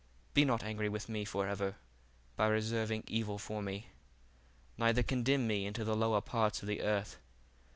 Be 0.33 0.45
not 0.45 0.63
angry 0.63 0.89
with 0.89 1.09
me 1.09 1.25
for 1.25 1.47
ever, 1.47 1.75
by 2.35 2.47
reserving 2.47 3.03
evil 3.05 3.37
for 3.37 3.61
me; 3.61 3.89
neither 4.75 5.03
condemn 5.03 5.45
me 5.45 5.69
to 5.71 5.83
the 5.83 5.95
lower 5.95 6.21
parts 6.21 6.63
of 6.63 6.67
the 6.67 6.81
earth. 6.81 7.17